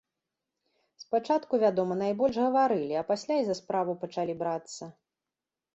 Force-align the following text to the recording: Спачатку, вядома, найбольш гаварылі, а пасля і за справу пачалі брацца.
Спачатку, 1.03 1.53
вядома, 1.65 1.93
найбольш 2.03 2.35
гаварылі, 2.45 2.89
а 3.03 3.07
пасля 3.11 3.35
і 3.45 3.47
за 3.53 3.59
справу 3.61 3.91
пачалі 4.07 4.33
брацца. 4.43 4.83